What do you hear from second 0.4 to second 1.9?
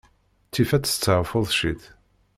Ttif ad testaɛfuḍ ciṭ.